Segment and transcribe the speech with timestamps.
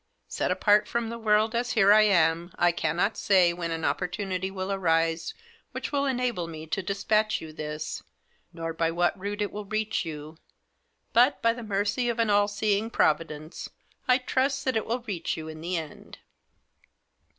[0.27, 4.49] Set apart from the world as here I am I cannot say when an opportunity
[4.49, 5.35] will arise
[5.73, 8.01] which will enable me to despatch you this,
[8.51, 10.37] nor by what route it will reach you;
[11.13, 13.69] but, by the mercy of an All seeing Providence,
[14.07, 16.17] I trust that it will reach you in the end.